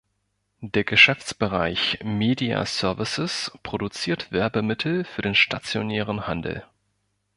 [0.63, 6.63] Der Geschäftsbereich „Media Services“ produziert Werbemittel für den stationären Handel.